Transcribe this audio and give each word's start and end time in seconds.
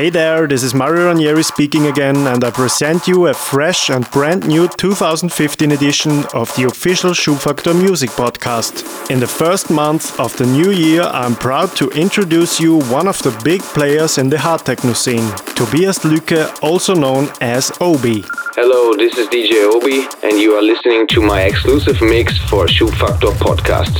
Hey 0.00 0.08
there, 0.08 0.46
this 0.46 0.62
is 0.62 0.72
Mario 0.72 1.08
Ranieri 1.08 1.42
speaking 1.42 1.88
again, 1.88 2.16
and 2.26 2.42
I 2.42 2.50
present 2.50 3.06
you 3.06 3.26
a 3.26 3.34
fresh 3.34 3.90
and 3.90 4.10
brand 4.10 4.48
new 4.48 4.66
2015 4.66 5.72
edition 5.72 6.24
of 6.32 6.50
the 6.56 6.64
official 6.64 7.10
Schubfaktor 7.10 7.78
Music 7.78 8.08
Podcast. 8.08 9.10
In 9.10 9.20
the 9.20 9.26
first 9.26 9.68
month 9.70 10.18
of 10.18 10.34
the 10.38 10.46
new 10.46 10.70
year, 10.70 11.02
I'm 11.02 11.34
proud 11.34 11.76
to 11.76 11.90
introduce 11.90 12.58
you 12.58 12.78
one 12.84 13.08
of 13.08 13.22
the 13.22 13.38
big 13.44 13.60
players 13.60 14.16
in 14.16 14.30
the 14.30 14.38
hard 14.38 14.64
techno 14.64 14.94
scene, 14.94 15.30
Tobias 15.54 15.98
Lücke, 15.98 16.48
also 16.62 16.94
known 16.94 17.28
as 17.42 17.70
Obi. 17.78 18.24
Hello, 18.62 18.94
this 18.94 19.16
is 19.16 19.26
DJ 19.28 19.64
Obi, 19.64 20.06
and 20.22 20.38
you 20.38 20.52
are 20.52 20.60
listening 20.60 21.06
to 21.06 21.22
my 21.22 21.44
exclusive 21.44 21.98
mix 22.02 22.36
for 22.50 22.66
Schubfaktor 22.66 23.32
podcast. 23.38 23.96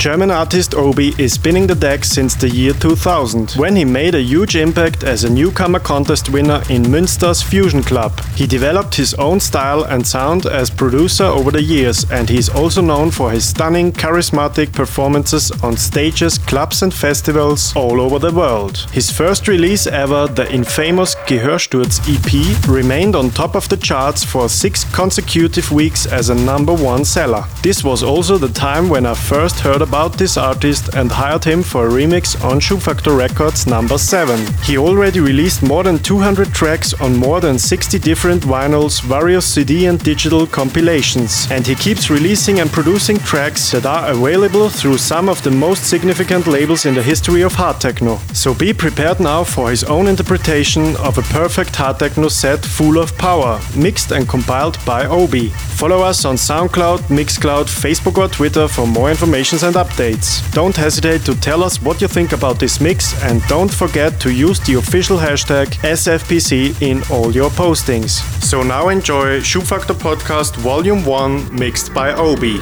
German 0.00 0.30
artist 0.30 0.74
Obi 0.74 1.12
is 1.18 1.34
spinning 1.34 1.66
the 1.66 1.74
deck 1.74 2.04
since 2.04 2.34
the 2.34 2.48
year 2.48 2.72
2000, 2.72 3.50
when 3.56 3.76
he 3.76 3.84
made 3.84 4.14
a 4.14 4.22
huge 4.22 4.56
impact 4.56 5.02
as 5.04 5.24
a 5.24 5.30
newcomer 5.30 5.78
contest 5.78 6.30
winner 6.30 6.62
in 6.70 6.84
Münster's 6.84 7.42
Fusion 7.42 7.82
Club. 7.82 8.18
He 8.34 8.46
developed 8.46 8.94
his 8.94 9.12
own 9.14 9.40
style 9.40 9.82
and 9.84 10.06
sound 10.06 10.46
as 10.46 10.70
producer 10.70 11.24
over 11.24 11.50
the 11.50 11.62
years, 11.62 12.10
and 12.10 12.30
he 12.30 12.38
is 12.38 12.48
also 12.48 12.80
known 12.80 13.10
for 13.10 13.30
his 13.30 13.46
stunning, 13.46 13.92
charismatic 13.92 14.72
performances 14.72 15.50
on 15.62 15.76
stages, 15.76 16.38
clubs, 16.38 16.80
and 16.80 16.94
festivals 16.94 17.76
all 17.76 18.00
over 18.00 18.18
the 18.18 18.32
world. 18.32 18.86
His 18.90 19.10
first 19.10 19.48
release 19.48 19.86
ever, 19.86 20.28
the 20.28 20.50
infamous 20.50 21.14
Gehörsturz 21.26 22.00
EP, 22.08 22.68
remained 22.68 23.14
on 23.14 23.28
top 23.30 23.54
of 23.54 23.68
the 23.68 23.76
charts 23.98 24.22
for 24.22 24.48
six 24.48 24.84
consecutive 24.94 25.72
weeks 25.72 26.06
as 26.06 26.30
a 26.30 26.34
number 26.50 26.72
one 26.72 27.04
seller. 27.04 27.44
This 27.62 27.82
was 27.82 28.02
also 28.02 28.38
the 28.38 28.54
time 28.68 28.88
when 28.88 29.04
I 29.06 29.14
first 29.14 29.58
heard 29.58 29.82
about 29.82 30.12
this 30.12 30.36
artist 30.36 30.94
and 30.94 31.10
hired 31.10 31.44
him 31.44 31.62
for 31.64 31.86
a 31.86 31.90
remix 31.90 32.24
on 32.44 32.60
Schubfaktor 32.60 33.14
Records 33.18 33.66
number 33.66 33.98
7. 33.98 34.38
He 34.62 34.78
already 34.78 35.20
released 35.20 35.62
more 35.64 35.82
than 35.82 35.98
200 35.98 36.54
tracks 36.54 36.94
on 37.00 37.16
more 37.16 37.40
than 37.40 37.58
60 37.58 37.98
different 37.98 38.42
vinyls, 38.44 39.02
various 39.02 39.44
CD 39.44 39.86
and 39.86 39.98
digital 39.98 40.46
compilations, 40.46 41.48
and 41.50 41.66
he 41.66 41.74
keeps 41.74 42.08
releasing 42.08 42.60
and 42.60 42.70
producing 42.70 43.18
tracks 43.18 43.72
that 43.72 43.84
are 43.84 44.12
available 44.12 44.68
through 44.68 44.98
some 44.98 45.28
of 45.28 45.42
the 45.42 45.50
most 45.50 45.82
significant 45.90 46.46
labels 46.46 46.86
in 46.86 46.94
the 46.94 47.02
history 47.02 47.42
of 47.42 47.54
hard 47.54 47.80
techno. 47.80 48.18
So 48.32 48.54
be 48.54 48.72
prepared 48.72 49.18
now 49.18 49.42
for 49.42 49.70
his 49.70 49.82
own 49.82 50.06
interpretation 50.06 50.96
of 51.08 51.18
a 51.18 51.28
perfect 51.40 51.74
hard 51.74 51.98
techno 51.98 52.28
set 52.28 52.64
full 52.64 52.98
of 52.98 53.16
power, 53.18 53.60
mixed 53.78 54.10
and 54.12 54.28
compiled 54.28 54.78
by 54.84 55.06
Obi. 55.06 55.48
Follow 55.78 56.02
us 56.02 56.24
on 56.24 56.36
SoundCloud, 56.36 56.98
Mixcloud, 57.08 57.66
Facebook 57.66 58.18
or 58.18 58.28
Twitter 58.28 58.68
for 58.68 58.86
more 58.86 59.10
information 59.10 59.58
and 59.62 59.76
updates. 59.76 60.42
Don't 60.52 60.76
hesitate 60.76 61.24
to 61.24 61.34
tell 61.40 61.62
us 61.62 61.80
what 61.80 62.00
you 62.00 62.08
think 62.08 62.32
about 62.32 62.58
this 62.58 62.80
mix 62.80 63.14
and 63.22 63.40
don't 63.48 63.72
forget 63.72 64.20
to 64.20 64.30
use 64.32 64.60
the 64.60 64.74
official 64.74 65.16
hashtag 65.16 65.66
SFPC 65.82 66.82
in 66.82 67.02
all 67.10 67.32
your 67.32 67.50
postings. 67.50 68.20
So 68.42 68.62
now 68.62 68.88
enjoy 68.88 69.40
Schubfaktor 69.40 69.94
Podcast 69.94 70.56
Volume 70.56 71.04
1 71.04 71.54
mixed 71.54 71.94
by 71.94 72.12
Obi. 72.12 72.58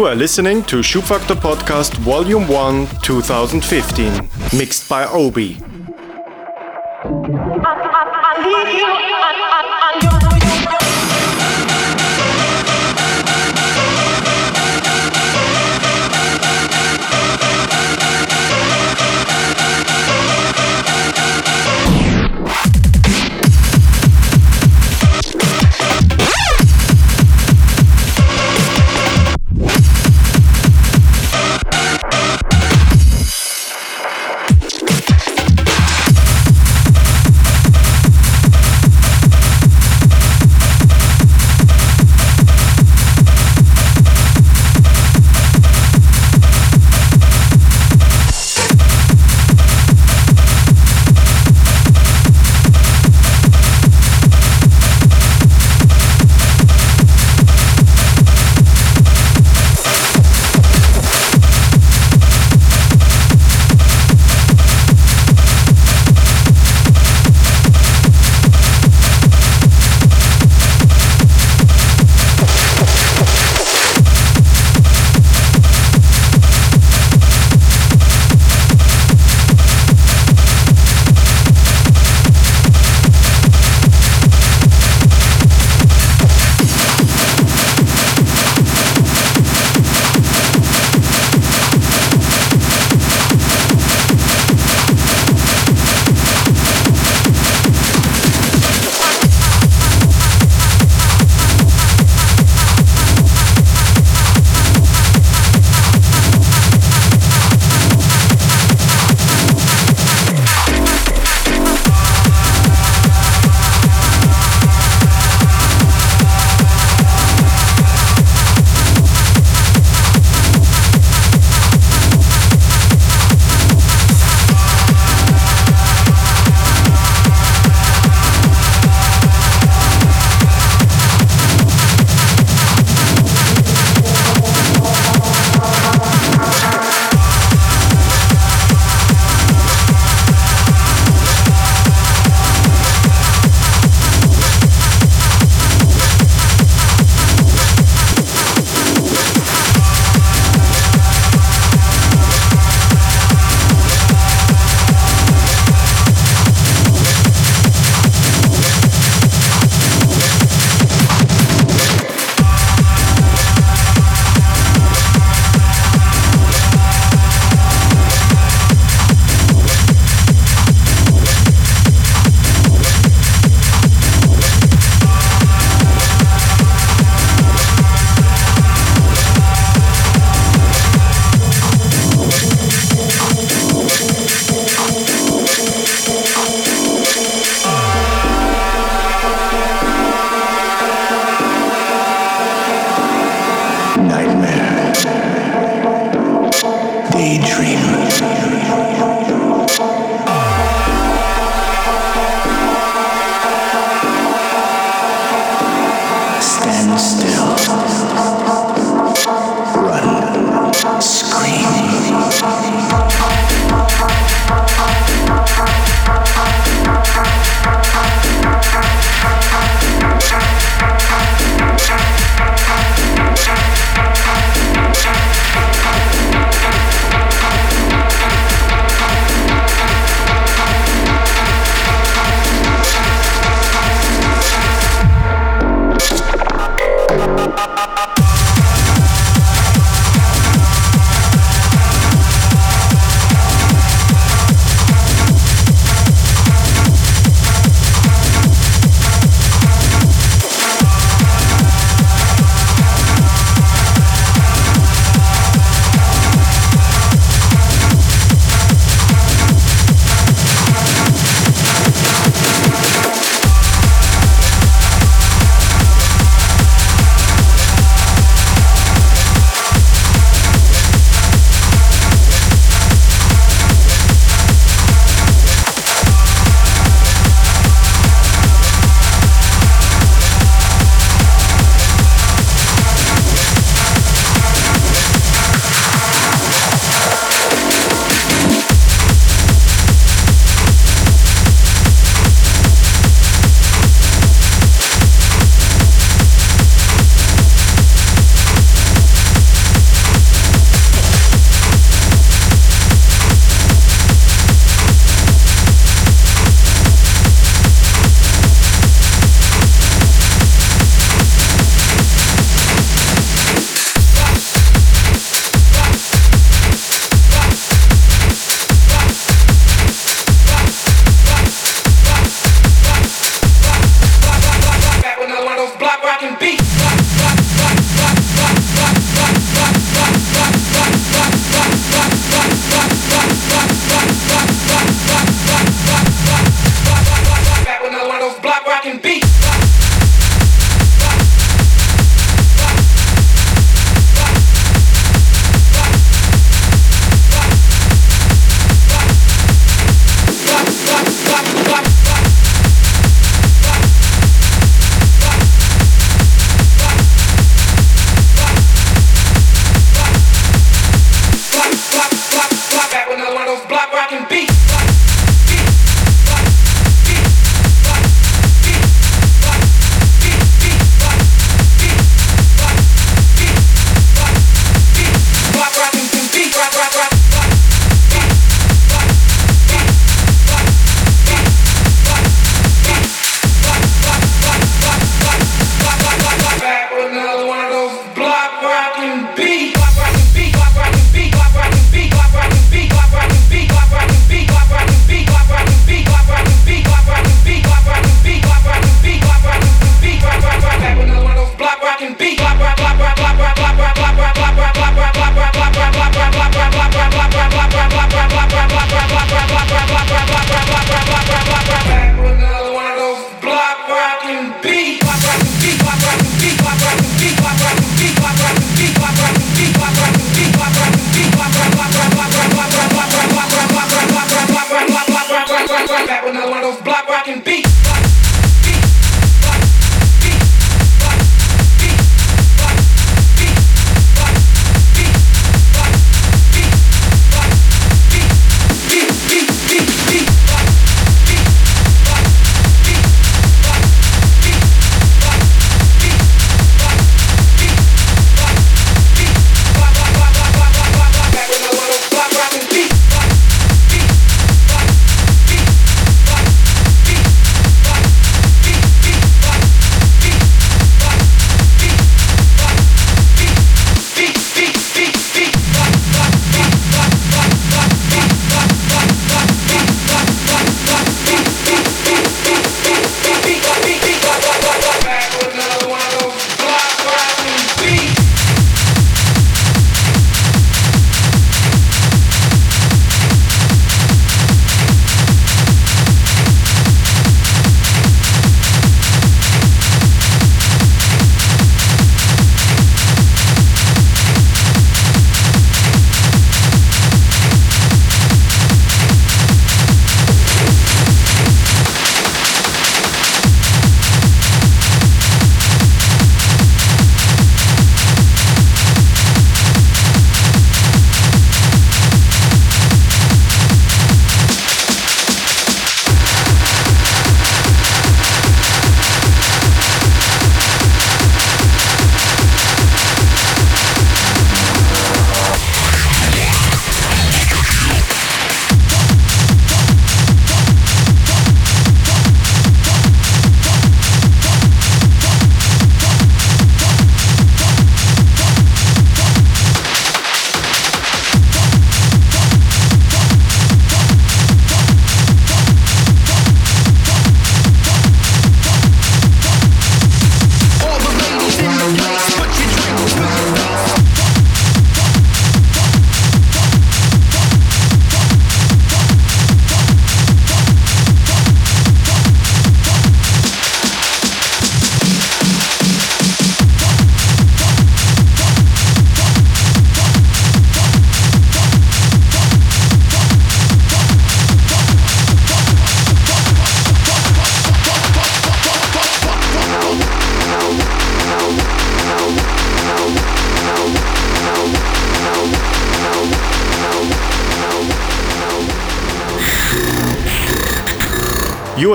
You 0.00 0.06
are 0.06 0.14
listening 0.14 0.62
to 0.62 0.76
Schubfaktor 0.76 1.34
Podcast 1.36 1.92
Volume 1.98 2.48
1 2.48 2.86
2015, 3.02 4.30
mixed 4.58 4.88
by 4.88 5.04
Obi. 5.04 5.69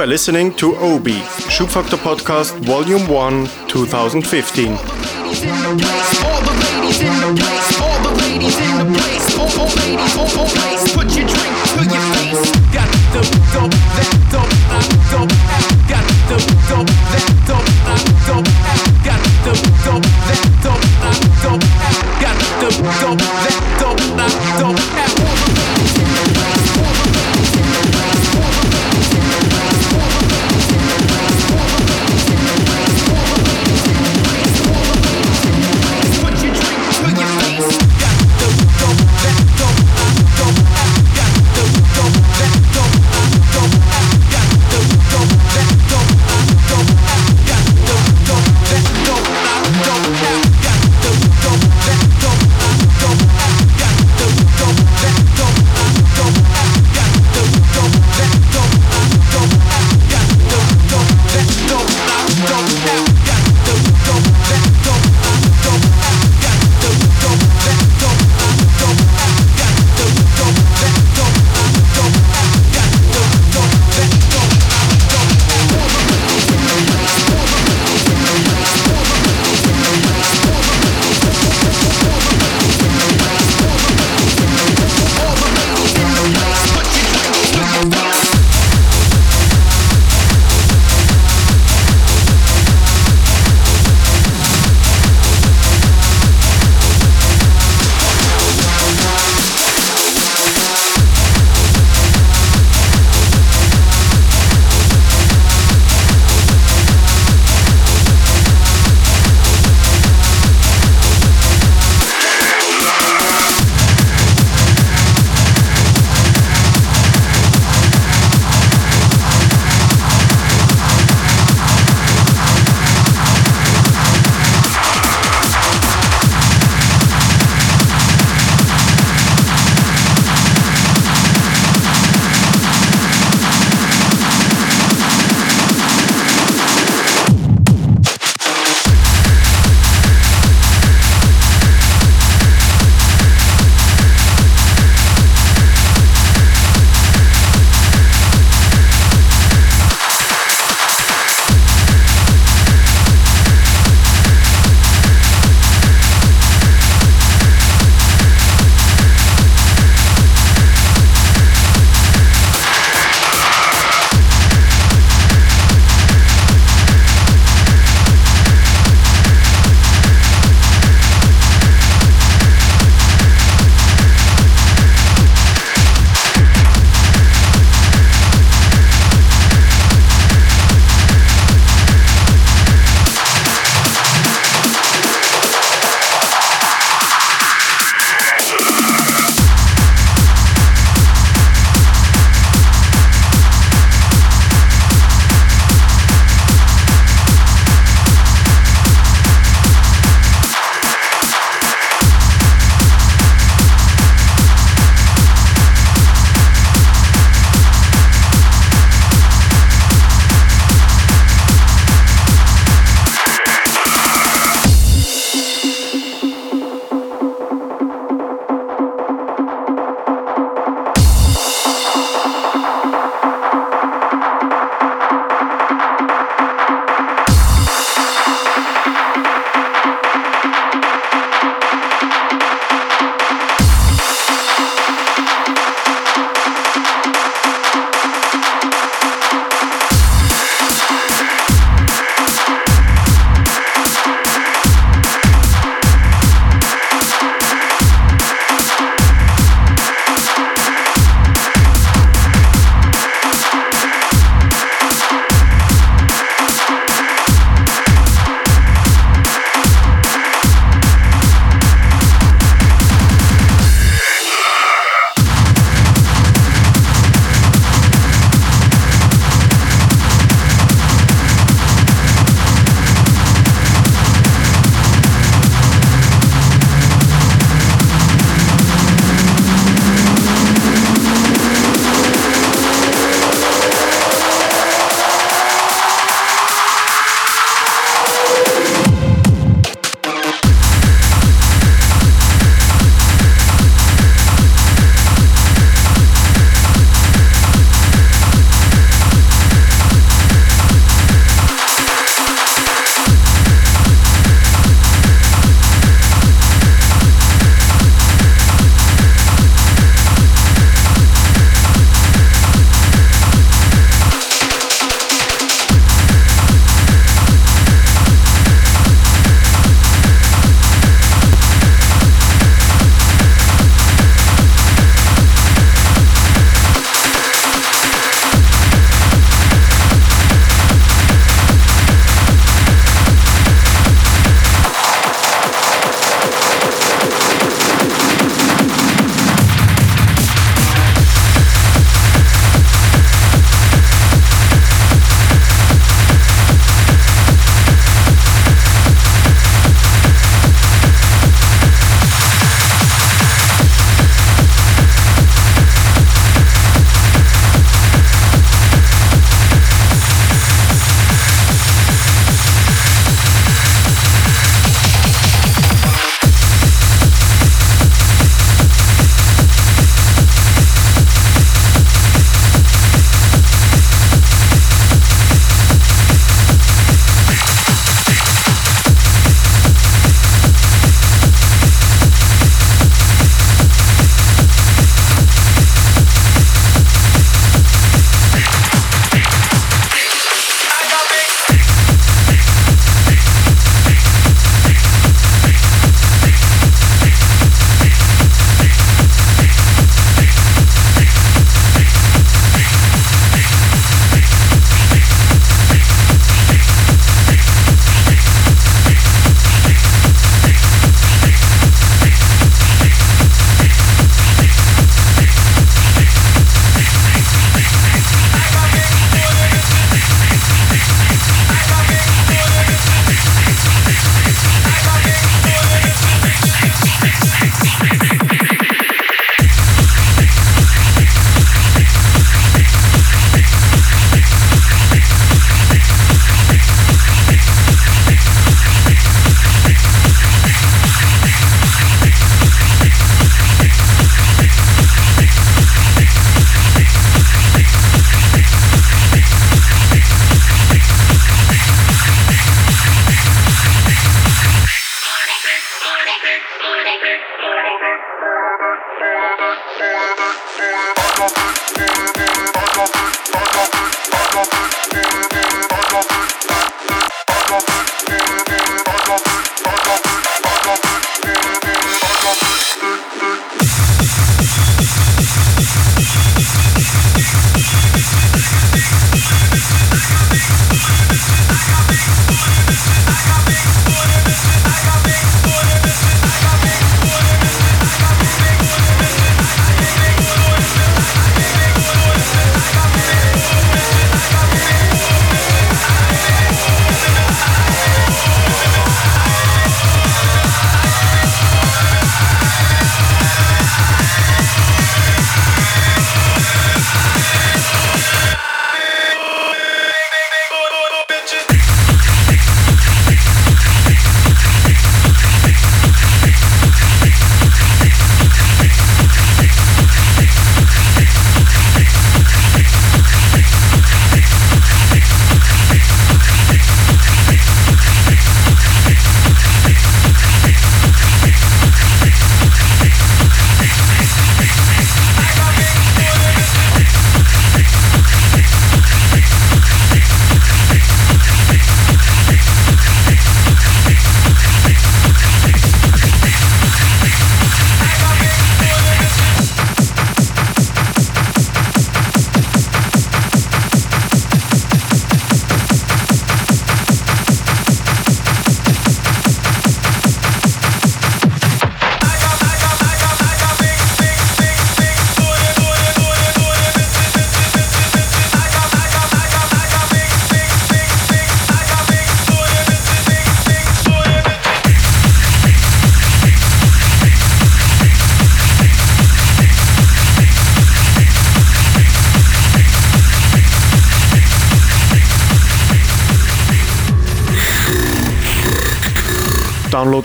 Are 0.06 0.08
listening 0.08 0.54
to 0.54 0.76
OB, 0.76 1.08
Schubfaktor 1.50 1.98
Podcast, 1.98 2.54
Volume 2.60 3.08
1, 3.08 3.48
2015. 3.68 4.95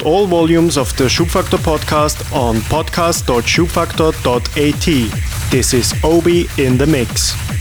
All 0.04 0.26
volumes 0.26 0.76
of 0.78 0.96
the 0.96 1.04
Schubfaktor 1.04 1.58
podcast 1.58 2.34
on 2.34 2.56
podcast.schubfaktor.at. 2.56 5.50
This 5.50 5.74
is 5.74 5.94
Obi 6.02 6.48
in 6.56 6.78
the 6.78 6.86
Mix. 6.86 7.59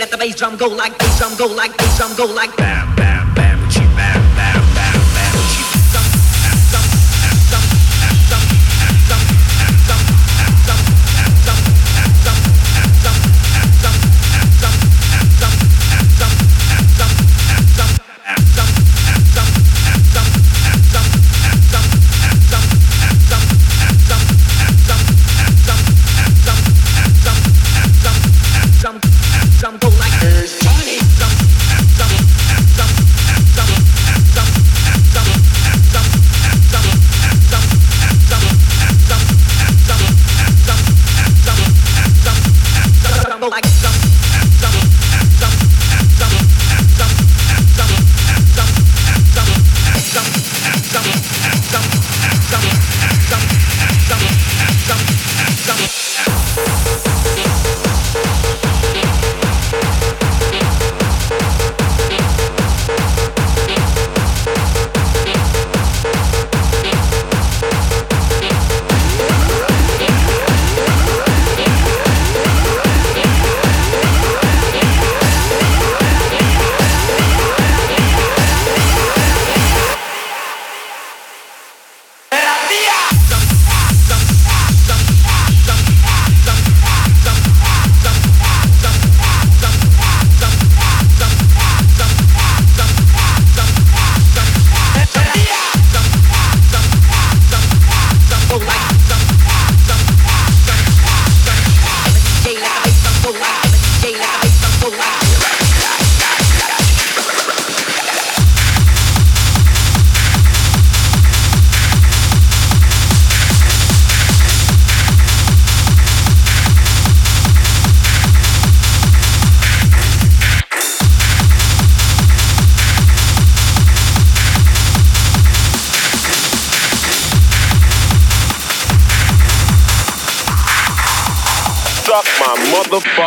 Let 0.00 0.10
the 0.10 0.16
bass 0.16 0.34
drum 0.34 0.56
go 0.56 0.66
like 0.66 0.98
bass 0.98 1.18
drum 1.18 1.36
go 1.36 1.46
like 1.46 1.76
bass 1.76 1.98
drum 1.98 2.16
go 2.16 2.24
like 2.24 2.56
bam 2.56 2.79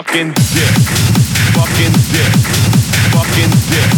fucking 0.03 0.33
dick, 0.51 0.75
fucking 1.55 1.95
dick, 2.11 2.33
fucking 3.15 3.53
dick, 3.71 3.89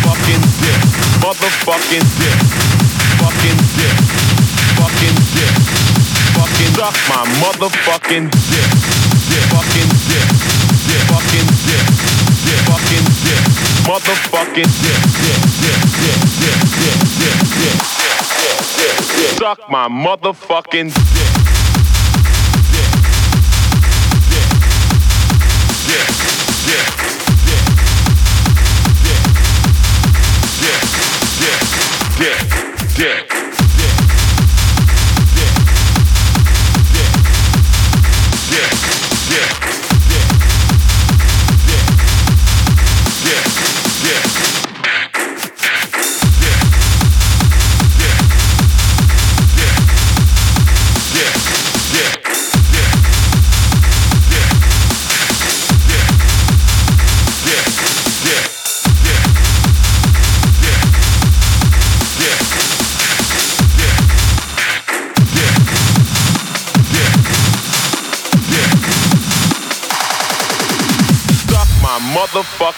fucking 0.00 0.42
dick, 0.64 0.80
motherfucking 1.20 2.06
dick, 2.16 2.38
fucking 3.20 3.60
dick, 3.76 3.96
fucking 4.80 5.16
dick, 5.36 5.54
fucking 6.32 6.72
suck 6.72 6.96
my 7.12 7.20
motherfucking 7.44 8.32
dick, 8.32 8.70
dick, 9.28 9.44
fucking 9.52 9.90
dick, 10.08 10.28
dick, 10.88 11.04
fucking 11.04 11.48
dick, 11.68 11.84
dick, 12.40 12.60
fucking 12.64 13.06
dick, 13.20 13.42
motherfucking 13.84 14.72
dick, 14.80 15.00
dick, 15.20 15.40
dick, 15.60 15.80
dick, 16.00 16.20
dick, 16.40 16.60
dick, 16.80 17.00
dick, 17.12 17.38
dick, 17.60 17.78
dick, 18.72 18.96
dick, 19.12 19.36
suck 19.36 19.60
my 19.68 19.86
motherfucking 19.86 20.88
dick. 20.94 21.56
Dick. 32.96 33.35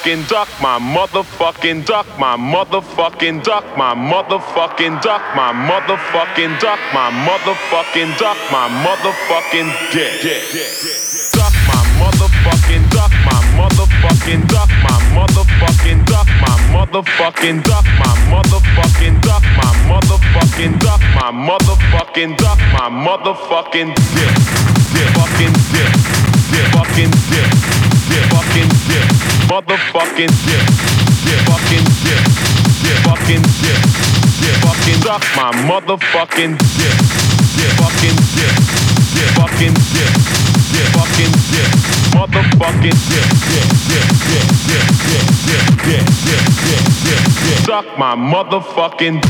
Motherfucking 0.08 0.28
duck, 0.28 0.48
my 0.58 0.78
motherfucking 0.78 1.84
duck, 1.84 2.06
my 2.18 2.36
motherfucking 2.36 3.42
duck, 3.42 3.64
my 3.76 3.92
motherfucking 3.92 5.02
duck, 5.02 5.20
my 5.36 5.52
motherfucking 5.52 6.58
duck, 6.60 6.78
my 6.94 7.10
motherfucking 7.28 8.16
duck, 8.16 8.36
my 8.50 8.68
motherfucking 8.84 9.68
dick. 9.92 10.22
Duck 11.36 11.52
my 11.68 11.84
motherfucking 12.00 12.88
duck, 12.88 13.12
my 13.26 13.36
motherfucking 13.58 14.48
duck, 14.48 14.68
my 14.80 14.96
motherfucking 15.12 16.06
duck, 16.06 16.26
my 16.40 16.56
motherfucking 16.72 17.62
duck, 17.64 17.84
my 18.00 18.14
motherfucking 18.32 19.20
duck, 19.20 19.42
my 19.60 19.72
motherfucking 19.92 20.78
duck, 20.78 21.00
my 21.20 21.30
motherfucking 21.32 22.36
duck, 22.38 22.58
my 22.72 22.88
motherfucking 22.88 23.94
dick, 24.16 24.34
dick, 24.88 25.08
fucking 25.20 25.52
dick, 25.68 25.92
dick, 26.48 26.66
fucking 26.72 27.10
dick 27.28 27.87
dip, 28.08 28.24
fucking 28.32 28.70
dip, 28.88 29.06
motherfucking 29.48 30.32
dip, 30.44 30.64
dip, 31.24 31.40
fucking 31.48 31.86
dip, 32.02 32.22
dip, 32.82 32.96
fucking 33.04 33.44
dip, 33.60 33.80
dip, 34.40 34.54
fucking 34.64 34.98
suck 35.04 35.22
my 35.36 35.52
motherfucking 35.68 36.56
dip, 36.76 36.96
dip, 37.56 37.70
fucking 37.80 38.18
dip, 38.34 38.54
dip, 39.14 39.28
fucking 39.36 39.76
dip, 39.92 40.12
dip, 40.72 40.86
fucking 40.96 41.34
dip, 41.50 41.70
motherfucking 42.16 42.98
dip, 43.08 43.26
dip, 43.48 43.68
dip, 43.88 44.06
dip, 44.26 44.44
dip, 44.66 44.86
dip, 45.04 45.26
dip, 45.44 45.64
dip, 45.84 46.04
dip, 46.08 46.42
dip, 46.64 46.82
dip, 47.04 47.22
dip, 47.44 47.58
suck 47.66 47.86
my 47.98 48.14
motherfucking 48.14 49.20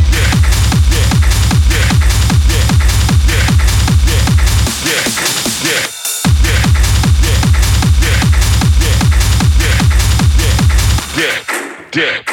dip. 11.91 12.25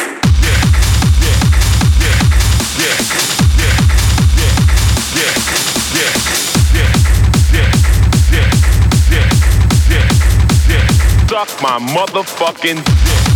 Suck 11.28 11.62
my 11.62 11.80
motherfucking 11.80 12.84
dick. 12.86 13.35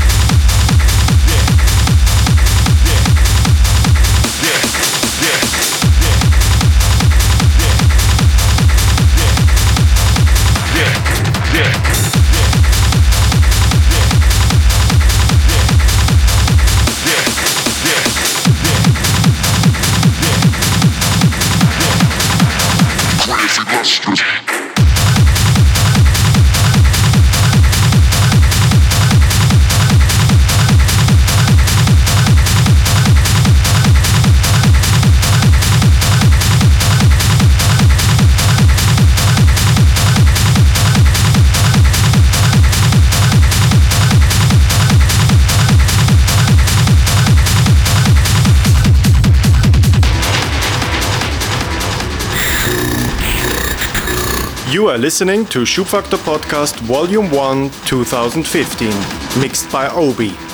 You 54.72 54.88
are 54.90 55.00
listening 55.00 55.46
to 55.48 55.64
Schubfaktor 55.64 56.20
Podcast 56.20 56.80
Volume 56.82 57.32
1 57.32 57.72
2015, 57.88 59.42
mixed 59.42 59.72
by 59.72 59.90
Obi. 59.90 60.49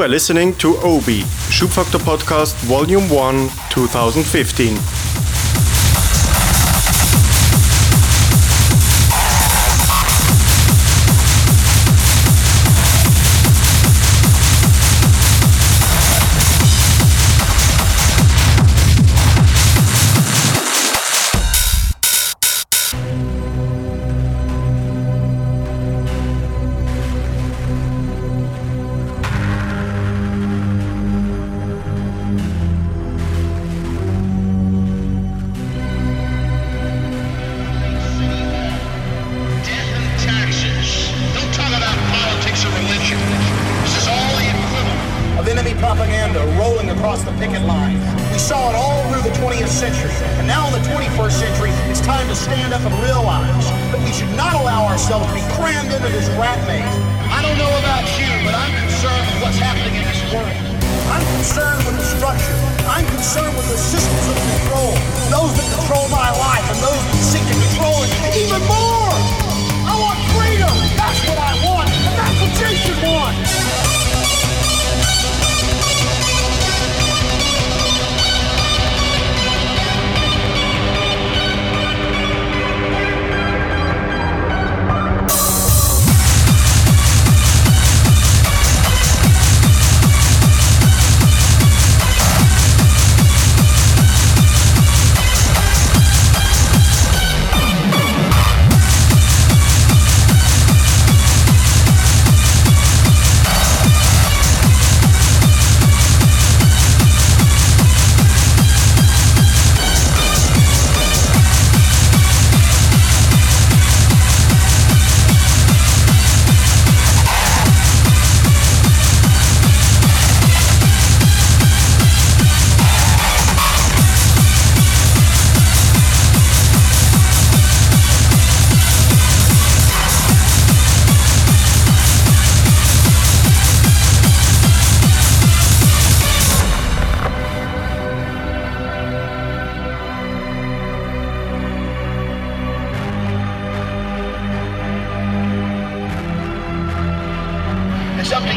You 0.00 0.06
are 0.06 0.08
listening 0.08 0.54
to 0.54 0.78
Obi, 0.78 1.24
Schubfaktor 1.52 2.00
Podcast 2.00 2.54
Volume 2.64 3.06
1, 3.10 3.50
2015. 3.68 4.99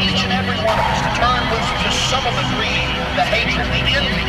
each 0.04 0.20
and 0.20 0.32
every 0.36 0.60
one 0.60 0.76
of 0.76 0.84
us, 0.84 1.00
to 1.00 1.12
turn 1.16 1.40
with 1.48 1.64
just 1.80 1.96
some 2.12 2.24
of 2.28 2.34
the 2.36 2.46
greed, 2.52 2.88
the 3.16 3.24
hatred, 3.24 3.64
the 3.72 3.82
envy, 3.96 4.28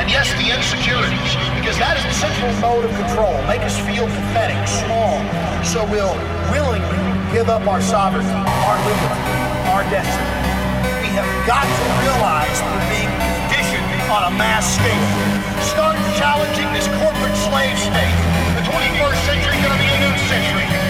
and 0.00 0.08
yes, 0.08 0.32
the 0.40 0.48
insecurities, 0.48 1.36
because 1.60 1.76
that 1.76 2.00
is 2.00 2.04
the 2.08 2.16
central 2.16 2.48
mode 2.64 2.88
of 2.88 2.92
control. 2.96 3.36
Make 3.44 3.60
us 3.60 3.76
feel 3.84 4.08
pathetic, 4.08 4.56
small, 4.64 5.20
so 5.60 5.84
we'll 5.92 6.16
willingly 6.48 6.96
give 7.36 7.52
up 7.52 7.68
our 7.68 7.84
sovereignty, 7.84 8.32
our 8.64 8.78
liberty, 8.80 9.24
our 9.68 9.84
destiny. 9.92 10.40
We 11.04 11.12
have 11.20 11.28
got 11.44 11.68
to 11.68 11.84
realize 12.00 12.56
we're 12.64 12.88
being 12.88 13.12
conditioned 13.12 13.88
on 14.08 14.32
a 14.32 14.32
mass 14.40 14.64
scale. 14.64 15.08
Start 15.68 16.00
challenging 16.16 16.72
this 16.72 16.88
corporate 16.96 17.36
slave 17.44 17.76
state. 17.76 18.16
The 18.56 18.64
21st 18.64 19.20
century 19.28 19.52
is 19.52 19.60
going 19.60 19.76
to 19.76 19.82
be 19.84 19.90
a 19.92 19.98
new 20.00 20.16
century. 20.32 20.89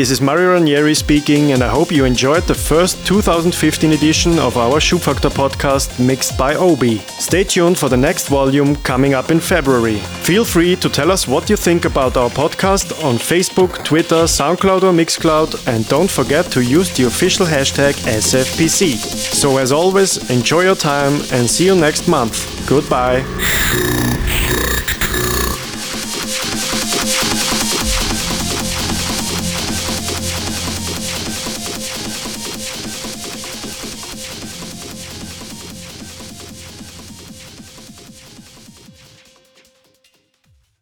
This 0.00 0.10
is 0.10 0.22
Mario 0.22 0.54
Ranieri 0.54 0.94
speaking, 0.94 1.52
and 1.52 1.62
I 1.62 1.68
hope 1.68 1.92
you 1.92 2.06
enjoyed 2.06 2.44
the 2.44 2.54
first 2.54 3.06
2015 3.06 3.92
edition 3.92 4.38
of 4.38 4.56
our 4.56 4.80
Schubfaktor 4.80 5.28
podcast 5.28 6.00
mixed 6.00 6.38
by 6.38 6.54
Obi. 6.54 7.00
Stay 7.18 7.44
tuned 7.44 7.76
for 7.76 7.90
the 7.90 7.98
next 7.98 8.28
volume 8.28 8.76
coming 8.76 9.12
up 9.12 9.30
in 9.30 9.40
February. 9.40 9.98
Feel 10.24 10.46
free 10.46 10.74
to 10.76 10.88
tell 10.88 11.10
us 11.10 11.28
what 11.28 11.50
you 11.50 11.56
think 11.56 11.84
about 11.84 12.16
our 12.16 12.30
podcast 12.30 13.04
on 13.04 13.16
Facebook, 13.16 13.84
Twitter, 13.84 14.24
SoundCloud, 14.24 14.84
or 14.84 14.92
Mixcloud, 14.94 15.66
and 15.68 15.86
don't 15.88 16.10
forget 16.10 16.46
to 16.52 16.62
use 16.62 16.88
the 16.96 17.04
official 17.04 17.44
hashtag 17.44 17.92
SFPC. 18.06 18.96
So, 18.96 19.58
as 19.58 19.70
always, 19.70 20.30
enjoy 20.30 20.62
your 20.62 20.76
time 20.76 21.20
and 21.30 21.46
see 21.50 21.66
you 21.66 21.76
next 21.76 22.08
month. 22.08 22.66
Goodbye. 22.66 23.20